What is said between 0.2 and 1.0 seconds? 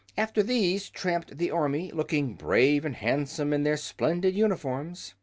these